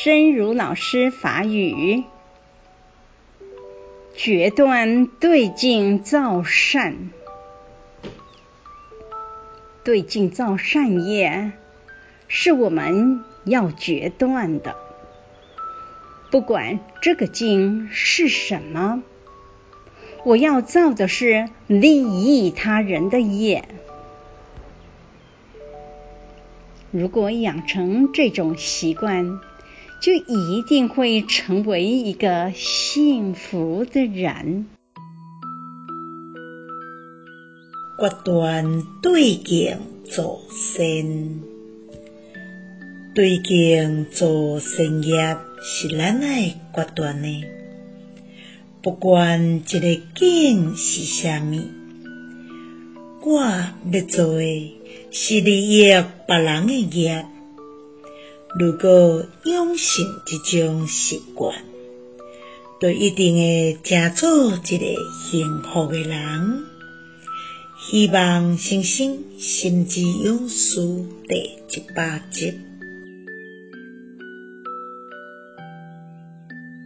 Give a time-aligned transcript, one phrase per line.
[0.00, 2.04] 真如老师法语：
[4.14, 7.10] 决断对境造善，
[9.82, 11.50] 对境造善业
[12.28, 14.76] 是我们要决断的。
[16.30, 19.02] 不管这个境是什么，
[20.24, 23.64] 我要造的是利益他人的业。
[26.92, 29.40] 如果养成这种习惯，
[30.00, 34.66] 就一定会成为一个幸福的人。
[37.98, 41.40] 决断对境造善，
[43.12, 47.44] 对境做善业是咱爱决断的。
[48.80, 51.60] 不管这个境是啥物，
[53.22, 54.76] 我要做的
[55.10, 55.80] 是利益
[56.28, 57.26] 别人的业。
[58.56, 61.64] 如果养成这种习惯，
[62.80, 64.86] 就一定会成做一个
[65.30, 66.64] 幸福的人。
[67.80, 70.80] 希望星星心之勇士
[71.28, 72.54] 第一百集。